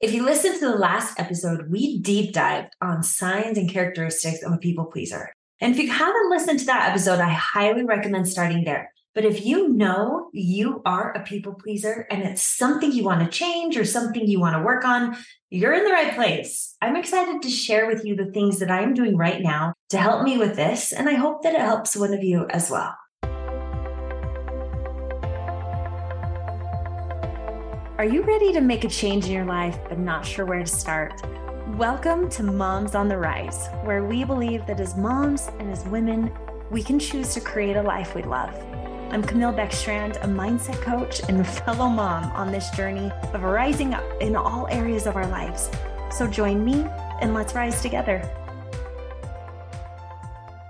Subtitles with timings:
[0.00, 4.52] If you listened to the last episode, we deep dived on signs and characteristics of
[4.52, 5.32] a people pleaser.
[5.60, 8.92] And if you haven't listened to that episode, I highly recommend starting there.
[9.12, 13.38] But if you know you are a people pleaser and it's something you want to
[13.38, 15.16] change or something you want to work on,
[15.50, 16.76] you're in the right place.
[16.80, 19.98] I'm excited to share with you the things that I am doing right now to
[19.98, 20.92] help me with this.
[20.92, 22.94] And I hope that it helps one of you as well.
[27.98, 30.66] Are you ready to make a change in your life but not sure where to
[30.66, 31.20] start?
[31.70, 36.30] Welcome to Moms on the Rise, where we believe that as moms and as women,
[36.70, 38.54] we can choose to create a life we love.
[39.10, 44.04] I'm Camille Beckstrand, a mindset coach and fellow mom on this journey of rising up
[44.20, 45.68] in all areas of our lives.
[46.12, 46.86] So join me
[47.20, 48.22] and let's rise together.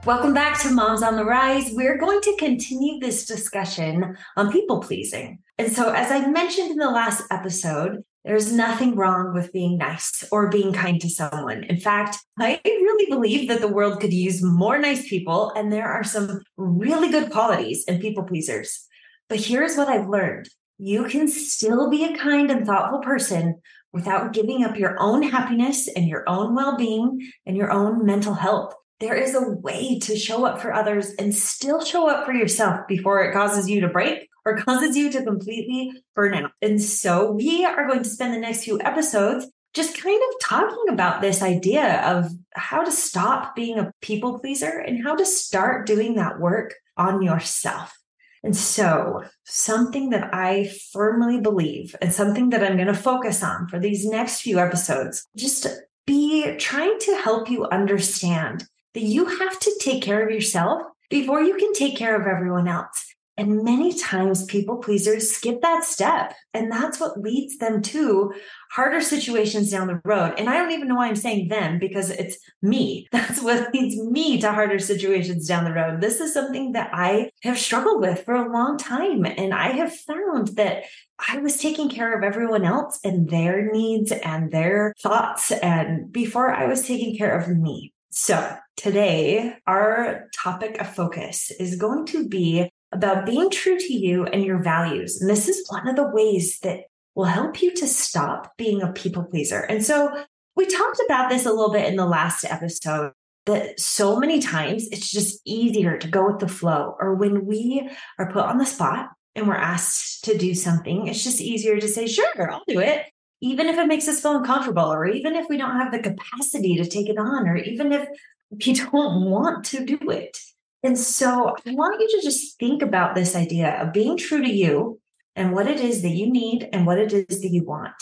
[0.07, 1.73] Welcome back to Moms on the Rise.
[1.75, 5.41] We're going to continue this discussion on people pleasing.
[5.59, 10.25] And so, as I mentioned in the last episode, there's nothing wrong with being nice
[10.31, 11.65] or being kind to someone.
[11.65, 15.89] In fact, I really believe that the world could use more nice people, and there
[15.89, 18.87] are some really good qualities in people pleasers.
[19.29, 23.61] But here's what I've learned you can still be a kind and thoughtful person
[23.93, 28.35] without giving up your own happiness and your own well being and your own mental
[28.35, 32.33] health there is a way to show up for others and still show up for
[32.33, 36.53] yourself before it causes you to break or causes you to completely burn out.
[36.63, 40.87] And so we are going to spend the next few episodes just kind of talking
[40.89, 45.87] about this idea of how to stop being a people pleaser and how to start
[45.87, 47.95] doing that work on yourself.
[48.43, 53.69] And so, something that I firmly believe and something that I'm going to focus on
[53.69, 55.67] for these next few episodes, just
[56.07, 61.43] be trying to help you understand that you have to take care of yourself before
[61.43, 63.15] you can take care of everyone else.
[63.39, 66.35] And many times people pleasers skip that step.
[66.53, 68.35] And that's what leads them to
[68.73, 70.35] harder situations down the road.
[70.37, 73.07] And I don't even know why I'm saying them because it's me.
[73.13, 76.01] That's what leads me to harder situations down the road.
[76.01, 79.25] This is something that I have struggled with for a long time.
[79.25, 80.85] And I have found that
[81.29, 85.53] I was taking care of everyone else and their needs and their thoughts.
[85.53, 87.93] And before I was taking care of me.
[88.11, 94.25] So today, our topic of focus is going to be about being true to you
[94.25, 95.21] and your values.
[95.21, 96.85] And this is one of the ways that
[97.15, 99.61] will help you to stop being a people pleaser.
[99.61, 100.25] And so
[100.57, 103.13] we talked about this a little bit in the last episode
[103.47, 106.97] that so many times it's just easier to go with the flow.
[107.01, 107.89] Or when we
[108.19, 111.89] are put on the spot and we're asked to do something, it's just easier to
[111.89, 113.07] say, sure, I'll do it
[113.41, 116.77] even if it makes us feel uncomfortable, or even if we don't have the capacity
[116.77, 118.09] to take it on, or even if
[118.51, 120.39] we don't want to do it.
[120.83, 124.51] And so I want you to just think about this idea of being true to
[124.51, 125.01] you
[125.35, 127.95] and what it is that you need and what it is that you want.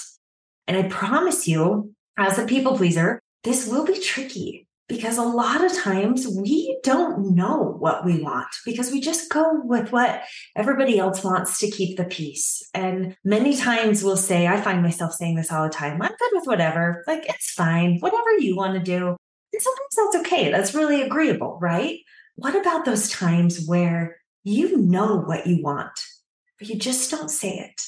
[0.69, 5.65] And I promise you, as a people pleaser, this will be tricky because a lot
[5.65, 10.23] of times we don't know what we want because we just go with what
[10.55, 12.63] everybody else wants to keep the peace.
[12.73, 16.31] And many times we'll say, I find myself saying this all the time I'm good
[16.33, 19.17] with whatever, like it's fine, whatever you want to do.
[19.53, 20.51] And sometimes that's okay.
[20.51, 21.99] That's really agreeable, right?
[22.37, 25.99] What about those times where you know what you want,
[26.59, 27.83] but you just don't say it?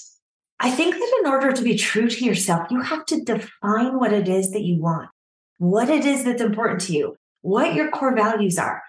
[0.61, 4.13] I think that in order to be true to yourself, you have to define what
[4.13, 5.11] it is that you want
[5.59, 8.83] what it is that's important to you, what your core values are.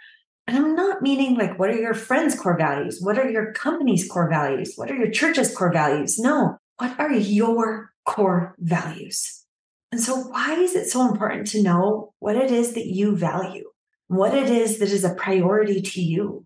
[0.47, 2.99] And I'm not meaning like, what are your friends' core values?
[3.01, 4.73] What are your company's core values?
[4.75, 6.17] What are your church's core values?
[6.17, 9.43] No, what are your core values?
[9.91, 13.68] And so, why is it so important to know what it is that you value,
[14.09, 16.45] what it is that is a priority to you?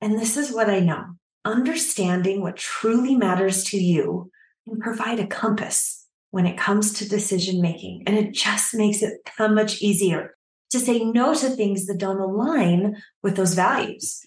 [0.00, 1.04] And this is what I know
[1.44, 4.30] understanding what truly matters to you
[4.68, 8.02] can provide a compass when it comes to decision making.
[8.06, 10.34] And it just makes it that much easier
[10.70, 14.24] to say no to things that don't align with those values.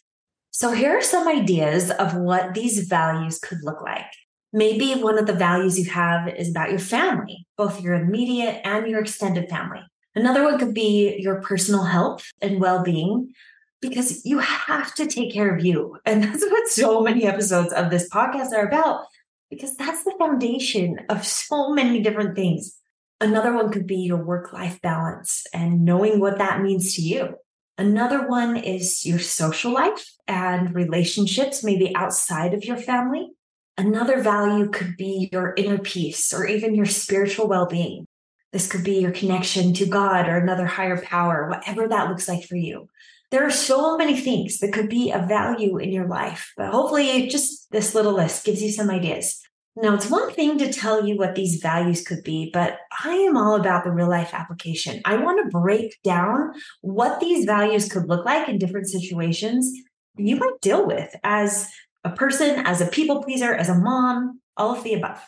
[0.52, 4.06] So here are some ideas of what these values could look like.
[4.52, 8.88] Maybe one of the values you have is about your family, both your immediate and
[8.88, 9.82] your extended family.
[10.16, 13.34] Another one could be your personal health and well being,
[13.82, 15.98] because you have to take care of you.
[16.06, 19.06] And that's what so many episodes of this podcast are about
[19.50, 22.76] because that's the foundation of so many different things.
[23.22, 27.36] Another one could be your work life balance and knowing what that means to you.
[27.78, 33.30] Another one is your social life and relationships, maybe outside of your family.
[33.78, 38.06] Another value could be your inner peace or even your spiritual well being.
[38.54, 42.46] This could be your connection to God or another higher power, whatever that looks like
[42.46, 42.88] for you.
[43.32, 47.28] There are so many things that could be of value in your life, but hopefully,
[47.28, 49.42] just this little list gives you some ideas.
[49.76, 53.36] Now, it's one thing to tell you what these values could be, but I am
[53.36, 55.02] all about the real life application.
[55.04, 59.74] I want to break down what these values could look like in different situations
[60.16, 61.72] you might deal with as
[62.04, 65.20] a person, as a people pleaser, as a mom, all of the above.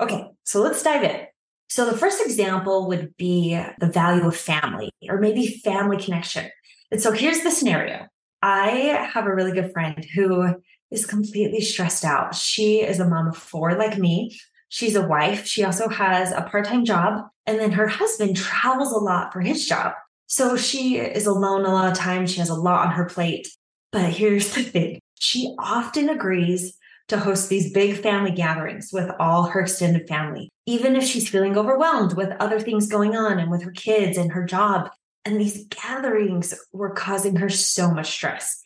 [0.00, 1.26] Okay, so let's dive in.
[1.70, 6.50] So, the first example would be the value of family or maybe family connection.
[6.90, 8.08] And so, here's the scenario
[8.42, 10.56] I have a really good friend who
[10.90, 12.34] is completely stressed out.
[12.34, 14.36] She is a mom of four, like me.
[14.68, 15.46] She's a wife.
[15.46, 17.22] She also has a part time job.
[17.46, 19.92] And then her husband travels a lot for his job.
[20.26, 22.32] So she is alone a lot of times.
[22.32, 23.48] She has a lot on her plate.
[23.92, 26.76] But here's the thing she often agrees
[27.10, 31.56] to host these big family gatherings with all her extended family, even if she's feeling
[31.56, 34.88] overwhelmed with other things going on and with her kids and her job.
[35.24, 38.62] And these gatherings were causing her so much stress.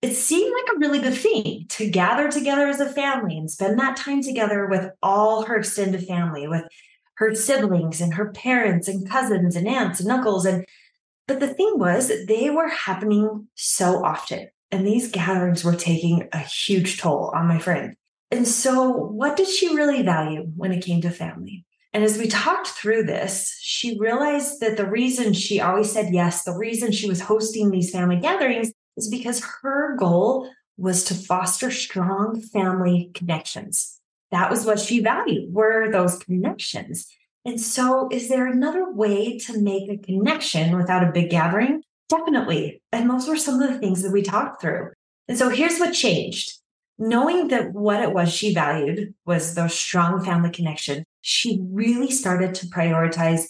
[0.00, 3.78] It seemed like a really good thing to gather together as a family and spend
[3.78, 6.64] that time together with all her extended family, with
[7.16, 10.44] her siblings and her parents and cousins and aunts and uncles.
[10.44, 10.66] And
[11.28, 14.48] but the thing was, they were happening so often.
[14.72, 17.94] And these gatherings were taking a huge toll on my friend.
[18.30, 21.66] And so, what did she really value when it came to family?
[21.92, 26.42] And as we talked through this, she realized that the reason she always said yes,
[26.42, 30.48] the reason she was hosting these family gatherings is because her goal
[30.78, 34.00] was to foster strong family connections.
[34.30, 37.06] That was what she valued were those connections.
[37.44, 41.82] And so is there another way to make a connection without a big gathering?
[42.12, 42.82] Definitely.
[42.92, 44.90] And those were some of the things that we talked through.
[45.28, 46.52] And so here's what changed.
[46.98, 52.54] Knowing that what it was she valued was those strong family connection, she really started
[52.54, 53.44] to prioritize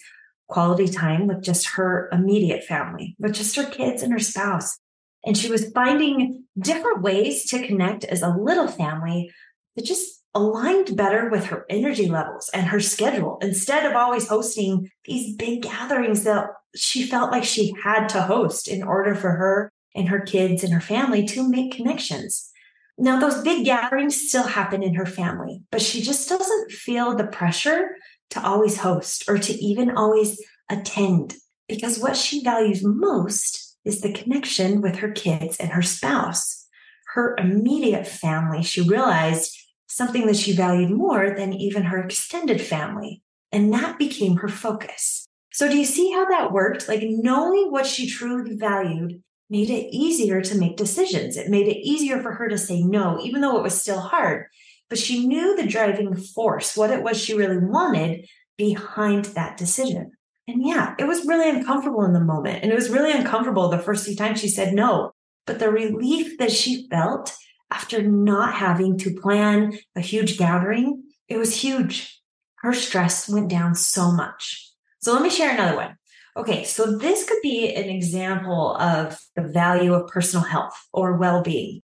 [0.49, 4.79] quality time with just her immediate family, with just her kids and her spouse.
[5.25, 9.32] And she was finding different ways to connect as a little family
[9.75, 14.90] that just aligned better with her energy levels and her schedule instead of always hosting
[15.05, 19.70] these big gatherings that she felt like she had to host in order for her
[19.94, 22.50] and her kids and her family to make connections.
[22.96, 27.26] Now, those big gatherings still happen in her family, but she just doesn't feel the
[27.26, 27.96] pressure
[28.31, 30.40] to always host or to even always
[30.70, 31.34] attend
[31.69, 36.67] because what she values most is the connection with her kids and her spouse.
[37.14, 39.58] Her immediate family, she realized
[39.93, 43.23] something that she valued more than even her extended family.
[43.53, 45.29] And that became her focus.
[45.53, 46.89] So, do you see how that worked?
[46.89, 51.37] Like knowing what she truly valued made it easier to make decisions.
[51.37, 54.47] It made it easier for her to say no, even though it was still hard.
[54.89, 60.12] But she knew the driving force, what it was she really wanted behind that decision.
[60.49, 62.61] And yeah, it was really uncomfortable in the moment.
[62.62, 65.12] And it was really uncomfortable the first few times she said no.
[65.47, 67.35] But the relief that she felt
[67.72, 72.20] after not having to plan a huge gathering, it was huge.
[72.56, 74.70] Her stress went down so much.
[75.00, 75.96] So let me share another one.
[76.36, 81.42] Okay, so this could be an example of the value of personal health or well
[81.42, 81.80] being.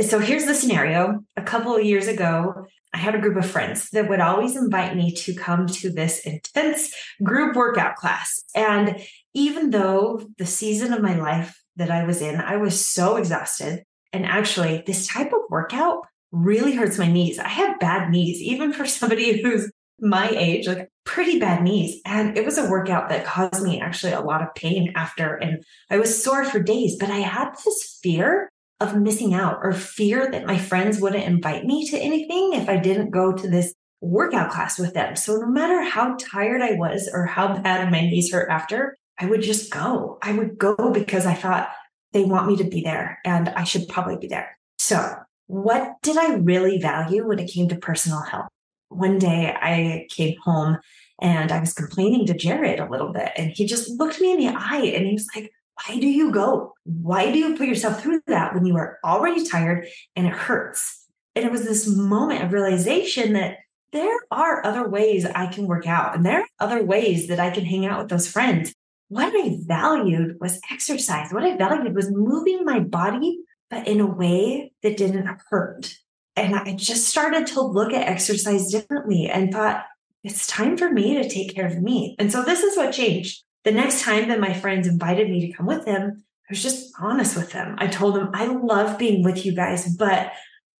[0.00, 1.20] So here's the scenario.
[1.36, 4.94] A couple of years ago, I had a group of friends that would always invite
[4.96, 8.42] me to come to this intense group workout class.
[8.54, 9.00] And
[9.34, 13.84] even though the season of my life that I was in, I was so exhausted.
[14.12, 16.02] And actually, this type of workout
[16.32, 17.38] really hurts my knees.
[17.38, 19.70] I have bad knees, even for somebody who's
[20.00, 22.00] my age, like pretty bad knees.
[22.04, 25.34] And it was a workout that caused me actually a lot of pain after.
[25.34, 28.48] And I was sore for days, but I had this fear
[28.80, 32.76] of missing out or fear that my friends wouldn't invite me to anything if I
[32.78, 35.16] didn't go to this workout class with them.
[35.16, 39.26] So no matter how tired I was or how bad my knees hurt after, I
[39.26, 40.18] would just go.
[40.22, 41.70] I would go because I thought
[42.12, 44.58] they want me to be there and I should probably be there.
[44.78, 45.14] So
[45.46, 48.48] what did I really value when it came to personal health?
[48.90, 50.78] one day I came home
[51.20, 53.32] and I was complaining to Jared a little bit.
[53.36, 55.50] And he just looked me in the eye and he was like,
[55.86, 56.74] Why do you go?
[56.84, 61.06] Why do you put yourself through that when you are already tired and it hurts?
[61.34, 63.58] And it was this moment of realization that
[63.92, 67.50] there are other ways I can work out and there are other ways that I
[67.50, 68.74] can hang out with those friends.
[69.10, 71.30] What I valued was exercise.
[71.30, 75.94] What I valued was moving my body, but in a way that didn't hurt
[76.40, 79.84] and I just started to look at exercise differently and thought,
[80.24, 82.16] it's time for me to take care of me.
[82.18, 83.42] And so this is what changed.
[83.64, 86.92] The next time that my friends invited me to come with them, I was just
[86.98, 87.76] honest with them.
[87.78, 90.32] I told them, I love being with you guys, but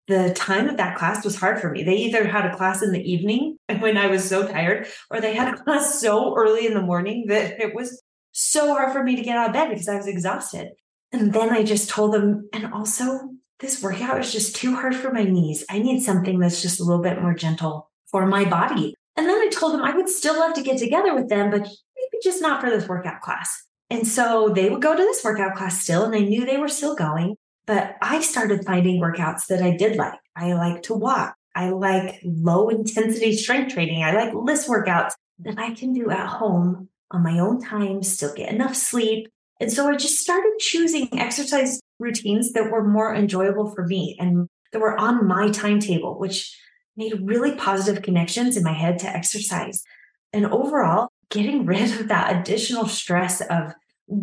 [0.09, 1.85] the time of that class was hard for me.
[1.85, 5.35] They either had a class in the evening when I was so tired, or they
[5.35, 9.17] had a class so early in the morning that it was so hard for me
[9.17, 10.71] to get out of bed because I was exhausted.
[11.13, 15.13] And then I just told them, and also this workout is just too hard for
[15.13, 15.65] my knees.
[15.69, 18.95] I need something that's just a little bit more gentle for my body.
[19.17, 21.61] And then I told them I would still love to get together with them, but
[21.61, 23.65] maybe just not for this workout class.
[23.91, 26.69] And so they would go to this workout class still, and I knew they were
[26.69, 27.37] still going.
[27.67, 30.19] But I started finding workouts that I did like.
[30.37, 31.35] I like to walk.
[31.55, 34.03] I like low intensity strength training.
[34.03, 38.35] I like LISS workouts that I can do at home on my own time, still
[38.35, 39.29] get enough sleep.
[39.61, 44.49] And so I just started choosing exercise routines that were more enjoyable for me and
[44.73, 46.57] that were on my timetable, which
[46.97, 49.83] made really positive connections in my head to exercise.
[50.33, 53.75] And overall, getting rid of that additional stress of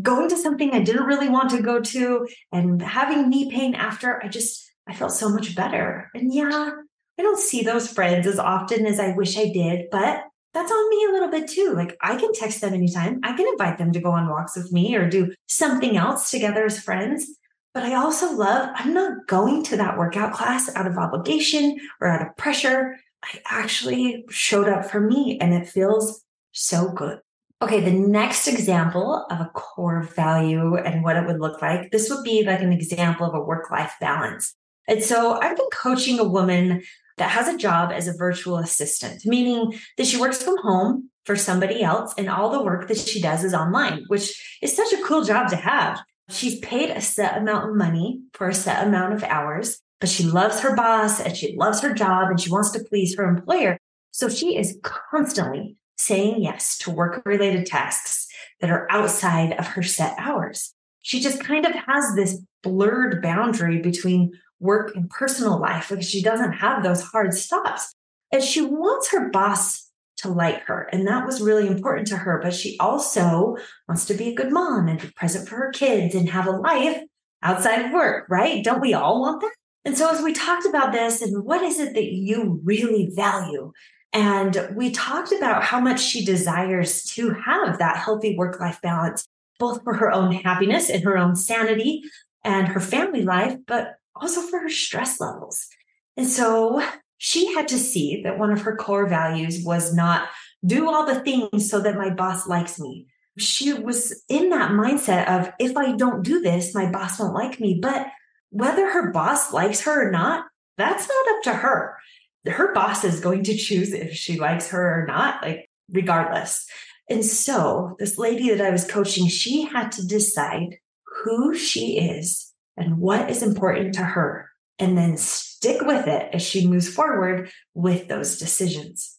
[0.02, 4.22] going to something I didn't really want to go to and having knee pain after,
[4.24, 6.10] I just, I felt so much better.
[6.14, 6.72] And yeah,
[7.20, 10.24] I don't see those friends as often as I wish I did, but
[10.54, 11.74] that's on me a little bit too.
[11.76, 13.20] Like I can text them anytime.
[13.24, 16.66] I can invite them to go on walks with me or do something else together
[16.66, 17.28] as friends.
[17.74, 22.08] But I also love, I'm not going to that workout class out of obligation or
[22.08, 22.98] out of pressure.
[23.24, 26.24] I actually showed up for me and it feels
[26.54, 27.20] so good.
[27.62, 32.10] Okay, the next example of a core value and what it would look like, this
[32.10, 34.56] would be like an example of a work life balance.
[34.88, 36.84] And so I've been coaching a woman
[37.18, 41.36] that has a job as a virtual assistant, meaning that she works from home for
[41.36, 45.04] somebody else and all the work that she does is online, which is such a
[45.04, 46.00] cool job to have.
[46.30, 50.24] She's paid a set amount of money for a set amount of hours, but she
[50.24, 53.78] loves her boss and she loves her job and she wants to please her employer.
[54.12, 58.28] So she is constantly saying yes to work related tasks
[58.62, 60.74] that are outside of her set hours.
[61.02, 66.22] She just kind of has this blurred boundary between work and personal life because she
[66.22, 67.94] doesn't have those hard stops.
[68.32, 70.90] And she wants her boss to like her.
[70.92, 72.40] And that was really important to her.
[72.42, 73.56] But she also
[73.88, 76.52] wants to be a good mom and be present for her kids and have a
[76.52, 77.02] life
[77.44, 78.64] outside of work, right?
[78.64, 79.54] Don't we all want that?
[79.86, 83.72] And so as we talked about this and what is it that you really value?
[84.12, 89.26] And we talked about how much she desires to have that healthy work life balance,
[89.60, 92.04] both for her own happiness and her own sanity
[92.44, 95.68] and her family life, but also for her stress levels.
[96.16, 96.84] And so
[97.18, 100.28] she had to see that one of her core values was not
[100.66, 103.08] do all the things so that my boss likes me.
[103.38, 107.60] She was in that mindset of if I don't do this, my boss won't like
[107.60, 107.80] me.
[107.82, 108.08] But
[108.50, 110.46] whether her boss likes her or not,
[110.78, 111.98] that's not up to her.
[112.46, 116.68] Her boss is going to choose if she likes her or not, like regardless.
[117.10, 120.78] And so this lady that I was coaching, she had to decide
[121.24, 122.47] who she is
[122.78, 127.52] and what is important to her, and then stick with it as she moves forward
[127.74, 129.16] with those decisions.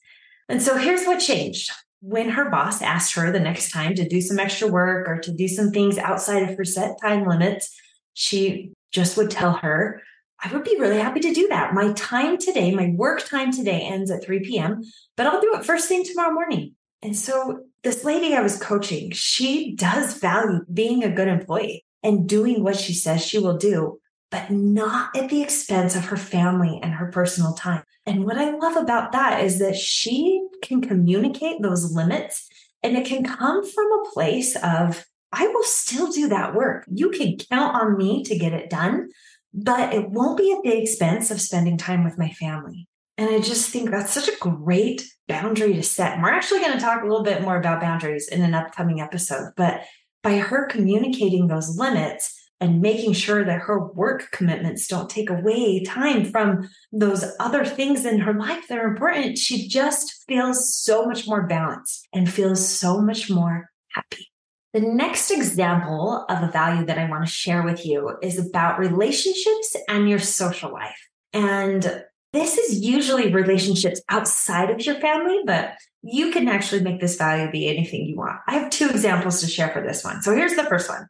[0.48, 1.70] And so here's what changed.
[2.00, 5.32] When her boss asked her the next time to do some extra work or to
[5.32, 7.76] do some things outside of her set time limits,
[8.14, 10.00] she just would tell her,
[10.42, 11.74] I would be really happy to do that.
[11.74, 14.82] My time today, my work time today ends at 3 p.m.,
[15.16, 16.76] but I'll do it first thing tomorrow morning.
[17.02, 22.28] And so this lady I was coaching, she does value being a good employee and
[22.28, 23.98] doing what she says she will do,
[24.30, 27.82] but not at the expense of her family and her personal time.
[28.06, 32.48] And what I love about that is that she can communicate those limits
[32.82, 36.84] and it can come from a place of, I will still do that work.
[36.92, 39.10] You can count on me to get it done,
[39.52, 42.88] but it won't be at the expense of spending time with my family.
[43.16, 46.14] And I just think that's such a great boundary to set.
[46.14, 49.00] And we're actually going to talk a little bit more about boundaries in an upcoming
[49.00, 49.82] episode, but
[50.22, 55.82] by her communicating those limits and making sure that her work commitments don't take away
[55.84, 61.06] time from those other things in her life that are important, she just feels so
[61.06, 64.28] much more balanced and feels so much more happy.
[64.74, 68.78] The next example of a value that I want to share with you is about
[68.78, 70.98] relationships and your social life.
[71.32, 77.16] And this is usually relationships outside of your family, but you can actually make this
[77.16, 78.38] value be anything you want.
[78.46, 80.22] I have two examples to share for this one.
[80.22, 81.08] So here's the first one.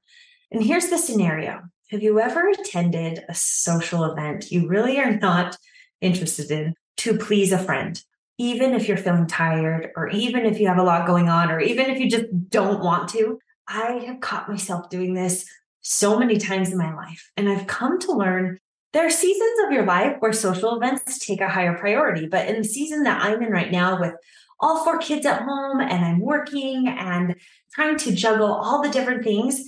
[0.51, 1.61] And here's the scenario.
[1.91, 5.57] Have you ever attended a social event you really are not
[6.01, 8.03] interested in to please a friend?
[8.39, 11.61] Even if you're feeling tired, or even if you have a lot going on, or
[11.61, 15.45] even if you just don't want to, I have caught myself doing this
[15.81, 17.31] so many times in my life.
[17.37, 18.61] And I've come to learn
[18.93, 22.27] there are seasons of your life where social events take a higher priority.
[22.27, 24.15] But in the season that I'm in right now with
[24.61, 27.35] all four kids at home and I'm working and
[27.73, 29.63] trying to juggle all the different things,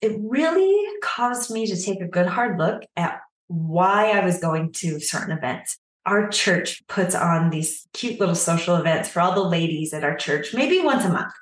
[0.00, 4.72] it really caused me to take a good hard look at why I was going
[4.72, 5.78] to certain events.
[6.04, 10.16] Our church puts on these cute little social events for all the ladies at our
[10.16, 11.32] church, maybe once a month.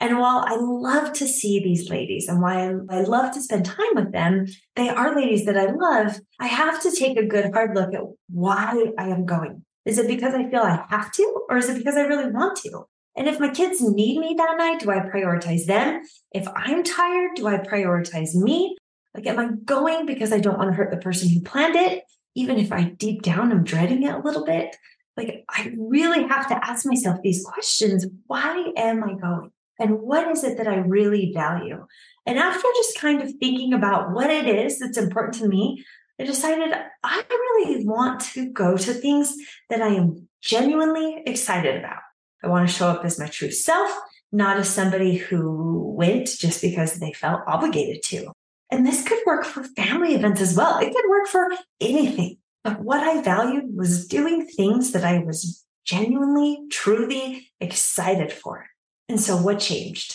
[0.00, 3.94] And while I love to see these ladies and while I love to spend time
[3.94, 6.20] with them, they are ladies that I love.
[6.40, 9.64] I have to take a good hard look at why I am going.
[9.84, 12.56] Is it because I feel I have to, or is it because I really want
[12.62, 12.84] to?
[13.16, 16.00] And if my kids need me that night, do I prioritize them?
[16.32, 18.76] If I'm tired, do I prioritize me?
[19.14, 22.04] Like, am I going because I don't want to hurt the person who planned it?
[22.34, 24.76] Even if I deep down am dreading it a little bit?
[25.16, 28.06] Like, I really have to ask myself these questions.
[28.26, 29.50] Why am I going?
[29.80, 31.86] And what is it that I really value?
[32.26, 35.84] And after just kind of thinking about what it is that's important to me,
[36.20, 39.34] I decided I really want to go to things
[39.70, 42.02] that I am genuinely excited about.
[42.44, 43.90] I want to show up as my true self,
[44.30, 48.32] not as somebody who went just because they felt obligated to.
[48.70, 50.78] And this could work for family events as well.
[50.78, 51.48] It could work for
[51.80, 52.36] anything.
[52.62, 58.66] But what I valued was doing things that I was genuinely, truly excited for.
[59.10, 60.14] And so what changed?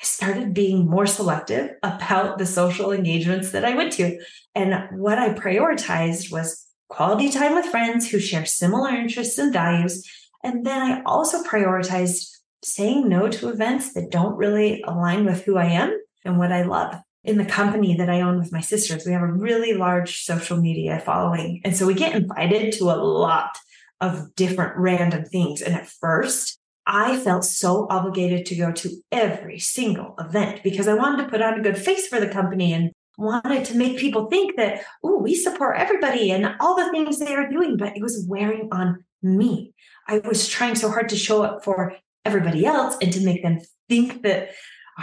[0.00, 4.20] I started being more selective about the social engagements that I went to.
[4.54, 10.08] And what I prioritized was quality time with friends who share similar interests and values.
[10.44, 15.56] And then I also prioritized saying no to events that don't really align with who
[15.56, 16.94] I am and what I love.
[17.24, 20.56] In the company that I own with my sisters, we have a really large social
[20.56, 21.62] media following.
[21.64, 23.58] And so we get invited to a lot
[24.00, 25.62] of different random things.
[25.62, 30.94] And at first, I felt so obligated to go to every single event because I
[30.94, 34.26] wanted to put on a good face for the company and wanted to make people
[34.26, 38.02] think that, oh, we support everybody and all the things they are doing, but it
[38.02, 39.72] was wearing on me.
[40.06, 43.58] I was trying so hard to show up for everybody else and to make them
[43.88, 44.50] think that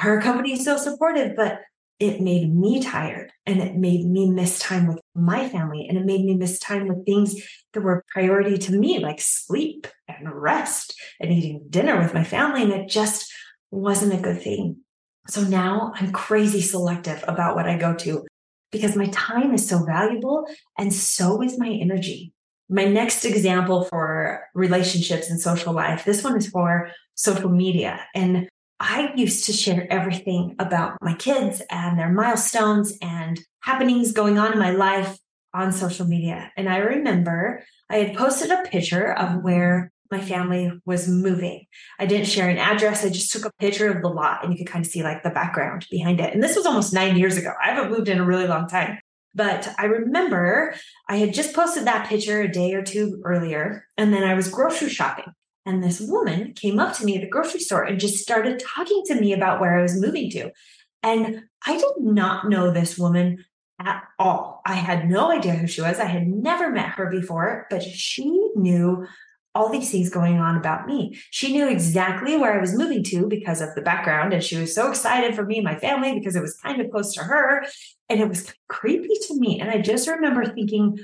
[0.04, 1.60] our company is so supportive, but
[2.04, 6.06] it made me tired and it made me miss time with my family and it
[6.06, 7.42] made me miss time with things
[7.72, 12.62] that were priority to me like sleep and rest and eating dinner with my family
[12.62, 13.32] and it just
[13.72, 14.82] wasn't a good thing.
[15.30, 18.28] So now i'm crazy selective about what i go to
[18.70, 20.46] because my time is so valuable
[20.78, 22.34] and so is my energy.
[22.70, 28.02] My next example for relationships and social life this one is for social media.
[28.14, 28.50] And
[28.86, 34.52] I used to share everything about my kids and their milestones and happenings going on
[34.52, 35.18] in my life
[35.54, 36.52] on social media.
[36.58, 41.66] And I remember I had posted a picture of where my family was moving.
[41.98, 43.06] I didn't share an address.
[43.06, 45.24] I just took a picture of the lot and you could kind of see like
[45.24, 46.34] the background behind it.
[46.34, 47.54] And this was almost nine years ago.
[47.64, 49.00] I haven't moved in a really long time.
[49.34, 50.76] But I remember
[51.08, 54.48] I had just posted that picture a day or two earlier, and then I was
[54.50, 55.34] grocery shopping.
[55.66, 59.04] And this woman came up to me at the grocery store and just started talking
[59.08, 60.52] to me about where I was moving to.
[61.02, 63.46] And I did not know this woman
[63.80, 64.62] at all.
[64.66, 66.00] I had no idea who she was.
[66.00, 69.06] I had never met her before, but she knew
[69.56, 71.18] all these things going on about me.
[71.30, 74.34] She knew exactly where I was moving to because of the background.
[74.34, 76.90] And she was so excited for me and my family because it was kind of
[76.90, 77.64] close to her.
[78.10, 79.60] And it was creepy to me.
[79.60, 80.98] And I just remember thinking,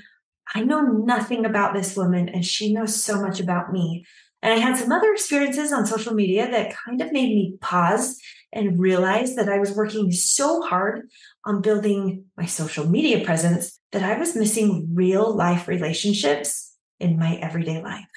[0.55, 4.03] I know nothing about this woman, and she knows so much about me.
[4.41, 8.19] And I had some other experiences on social media that kind of made me pause
[8.51, 11.09] and realize that I was working so hard
[11.45, 17.35] on building my social media presence that I was missing real life relationships in my
[17.35, 18.07] everyday life.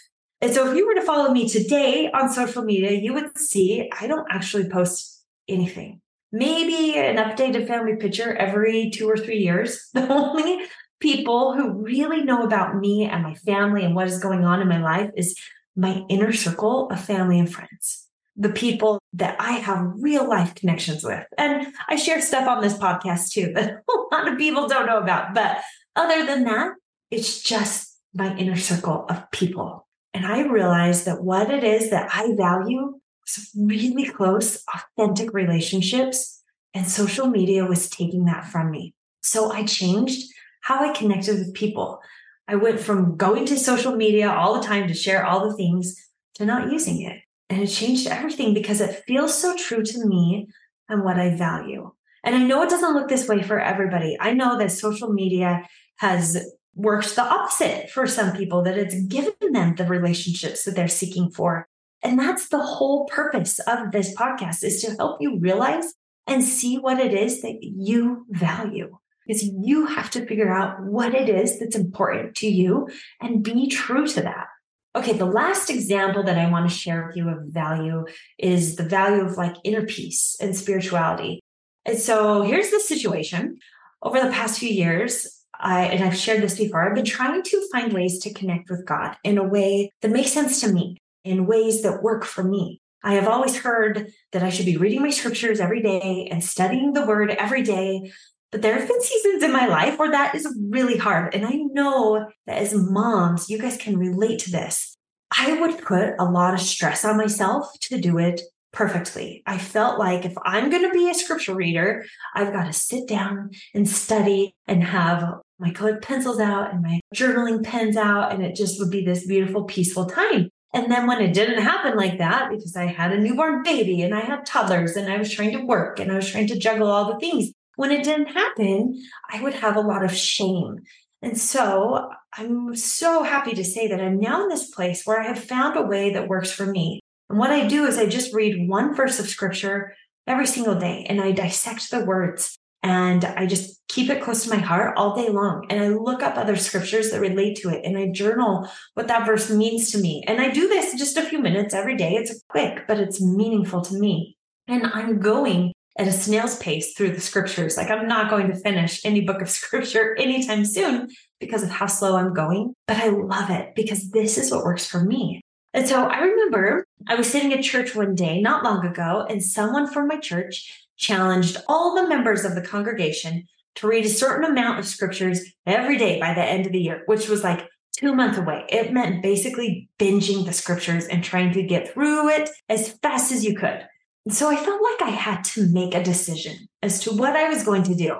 [0.40, 3.88] And so if you were to follow me today on social media, you would see
[4.00, 6.00] I don't actually post anything.
[6.32, 9.90] Maybe an updated family picture every two or three years.
[9.94, 10.64] The only
[10.98, 14.68] people who really know about me and my family and what is going on in
[14.68, 15.36] my life is
[15.76, 21.04] my inner circle of family and friends, the people that I have real life connections
[21.04, 21.24] with.
[21.38, 24.98] And I share stuff on this podcast too that a lot of people don't know
[24.98, 25.34] about.
[25.34, 25.58] But
[25.96, 26.72] other than that,
[27.10, 29.86] it's just my inner circle of people.
[30.14, 36.42] And I realized that what it is that I value is really close, authentic relationships.
[36.74, 38.94] And social media was taking that from me.
[39.22, 40.32] So I changed
[40.62, 42.00] how I connected with people.
[42.48, 45.96] I went from going to social media all the time to share all the things
[46.34, 47.20] to not using it.
[47.48, 50.48] And it changed everything because it feels so true to me
[50.88, 51.92] and what I value.
[52.24, 54.16] And I know it doesn't look this way for everybody.
[54.20, 59.52] I know that social media has worked the opposite for some people, that it's given
[59.52, 61.68] them the relationships that they're seeking for.
[62.02, 65.94] And that's the whole purpose of this podcast is to help you realize
[66.26, 68.96] and see what it is that you value
[69.28, 72.88] is you have to figure out what it is that's important to you
[73.20, 74.46] and be true to that.
[74.94, 78.04] Okay, the last example that I want to share with you of value
[78.38, 81.40] is the value of like inner peace and spirituality.
[81.84, 83.58] And so here's the situation.
[84.02, 87.68] Over the past few years, I, and I've shared this before, I've been trying to
[87.72, 91.46] find ways to connect with God in a way that makes sense to me, in
[91.46, 92.80] ways that work for me.
[93.04, 96.92] I have always heard that I should be reading my scriptures every day and studying
[96.92, 98.12] the word every day
[98.52, 101.34] But there have been seasons in my life where that is really hard.
[101.34, 104.96] And I know that as moms, you guys can relate to this.
[105.36, 109.42] I would put a lot of stress on myself to do it perfectly.
[109.46, 113.08] I felt like if I'm going to be a scripture reader, I've got to sit
[113.08, 115.24] down and study and have
[115.58, 118.32] my colored pencils out and my journaling pens out.
[118.32, 120.50] And it just would be this beautiful, peaceful time.
[120.74, 124.14] And then when it didn't happen like that, because I had a newborn baby and
[124.14, 126.90] I had toddlers and I was trying to work and I was trying to juggle
[126.90, 130.80] all the things, when it didn't happen, I would have a lot of shame.
[131.22, 135.26] And so I'm so happy to say that I'm now in this place where I
[135.26, 137.00] have found a way that works for me.
[137.30, 139.94] And what I do is I just read one verse of scripture
[140.26, 144.50] every single day and I dissect the words and I just keep it close to
[144.50, 145.66] my heart all day long.
[145.70, 149.24] And I look up other scriptures that relate to it and I journal what that
[149.24, 150.24] verse means to me.
[150.26, 152.14] And I do this just a few minutes every day.
[152.14, 154.36] It's quick, but it's meaningful to me.
[154.66, 157.76] And I'm going at a snail's pace through the scriptures.
[157.76, 161.08] Like I'm not going to finish any book of scripture anytime soon
[161.40, 164.86] because of how slow I'm going, but I love it because this is what works
[164.86, 165.40] for me.
[165.74, 169.42] And so I remember I was sitting at church one day not long ago, and
[169.42, 173.44] someone from my church challenged all the members of the congregation
[173.76, 177.02] to read a certain amount of scriptures every day by the end of the year,
[177.06, 178.66] which was like two months away.
[178.68, 183.44] It meant basically binging the scriptures and trying to get through it as fast as
[183.44, 183.86] you could.
[184.28, 187.64] So I felt like I had to make a decision as to what I was
[187.64, 188.16] going to do.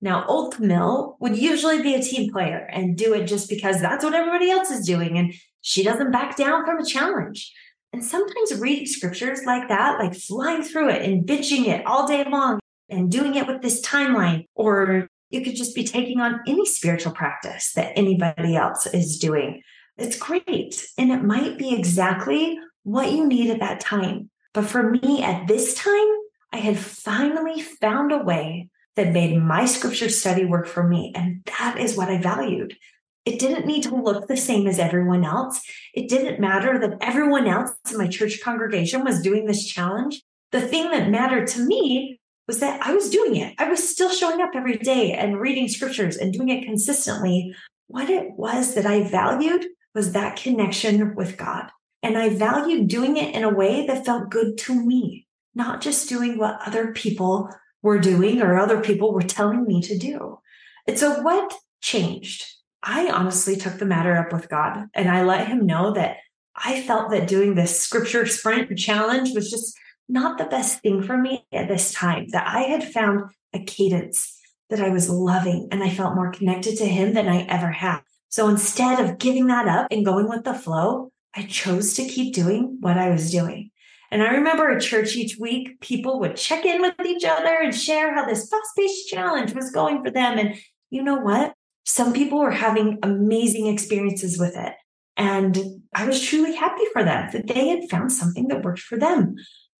[0.00, 4.04] Now, old Camille would usually be a team player and do it just because that's
[4.04, 5.18] what everybody else is doing.
[5.18, 7.52] And she doesn't back down from a challenge.
[7.92, 12.24] And sometimes reading scriptures like that, like flying through it and binging it all day
[12.24, 16.64] long and doing it with this timeline, or you could just be taking on any
[16.64, 19.62] spiritual practice that anybody else is doing.
[19.98, 20.86] It's great.
[20.96, 24.30] And it might be exactly what you need at that time.
[24.52, 26.08] But for me at this time,
[26.52, 31.12] I had finally found a way that made my scripture study work for me.
[31.14, 32.76] And that is what I valued.
[33.24, 35.60] It didn't need to look the same as everyone else.
[35.94, 40.22] It didn't matter that everyone else in my church congregation was doing this challenge.
[40.52, 43.54] The thing that mattered to me was that I was doing it.
[43.58, 47.54] I was still showing up every day and reading scriptures and doing it consistently.
[47.86, 51.70] What it was that I valued was that connection with God.
[52.02, 56.08] And I valued doing it in a way that felt good to me, not just
[56.08, 57.50] doing what other people
[57.82, 60.38] were doing or other people were telling me to do.
[60.86, 62.44] And so what changed?
[62.82, 66.16] I honestly took the matter up with God and I let him know that
[66.56, 69.76] I felt that doing this scripture sprint challenge was just
[70.08, 74.36] not the best thing for me at this time, that I had found a cadence
[74.68, 78.00] that I was loving and I felt more connected to him than I ever had.
[78.28, 82.34] So instead of giving that up and going with the flow, I chose to keep
[82.34, 83.70] doing what I was doing.
[84.10, 87.74] And I remember at church each week, people would check in with each other and
[87.74, 90.38] share how this fast paced challenge was going for them.
[90.38, 90.56] And
[90.90, 91.54] you know what?
[91.84, 94.74] Some people were having amazing experiences with it.
[95.16, 98.98] And I was truly happy for them that they had found something that worked for
[98.98, 99.36] them.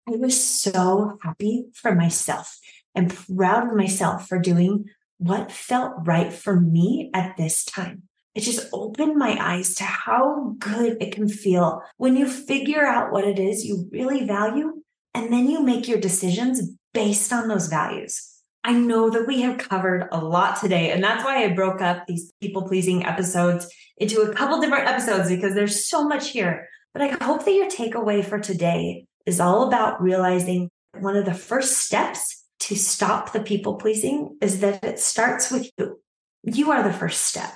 [0.07, 2.57] I was so happy for myself
[2.95, 4.85] and proud of myself for doing
[5.17, 10.55] what felt right for me at this time it just opened my eyes to how
[10.59, 14.81] good it can feel when you figure out what it is you really value
[15.13, 16.61] and then you make your decisions
[16.93, 18.27] based on those values.
[18.63, 22.05] I know that we have covered a lot today, and that's why I broke up
[22.05, 23.67] these people pleasing episodes
[23.97, 26.67] into a couple different episodes because there's so much here.
[26.93, 31.33] But I hope that your takeaway for today is all about realizing one of the
[31.33, 35.99] first steps to stop the people pleasing is that it starts with you.
[36.43, 37.51] You are the first step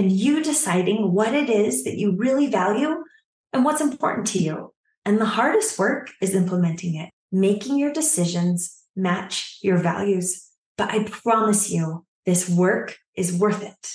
[0.00, 3.04] and you deciding what it is that you really value
[3.52, 4.72] and what's important to you.
[5.04, 10.48] And the hardest work is implementing it, making your decisions match your values.
[10.78, 13.92] But I promise you, this work is worth it.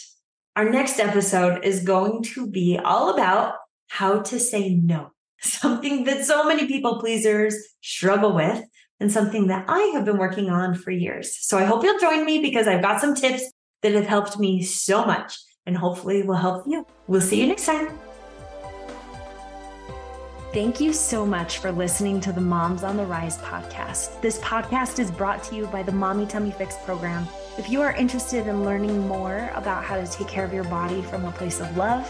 [0.56, 3.56] Our next episode is going to be all about
[3.88, 5.10] how to say no,
[5.42, 8.64] something that so many people pleasers struggle with
[9.00, 11.36] and something that I have been working on for years.
[11.40, 14.62] So I hope you'll join me because I've got some tips that have helped me
[14.62, 16.86] so much and hopefully will help you.
[17.08, 17.90] We'll see you next time.
[20.54, 24.22] Thank you so much for listening to the Moms on the Rise podcast.
[24.22, 27.28] This podcast is brought to you by the Mommy Tummy Fix program.
[27.58, 31.02] If you are interested in learning more about how to take care of your body
[31.02, 32.10] from a place of love,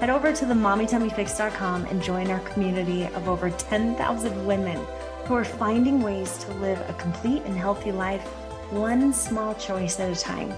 [0.00, 4.80] head over to the mommytummyfix.com and join our community of over 10,000 women
[5.26, 8.26] who are finding ways to live a complete and healthy life,
[8.70, 10.50] one small choice at a time.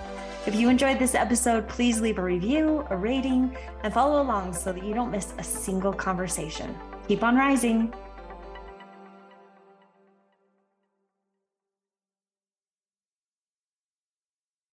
[0.46, 4.74] If you enjoyed this episode, please leave a review, a rating, and follow along so
[4.74, 6.76] that you don't miss a single conversation.
[7.08, 7.94] Keep on rising.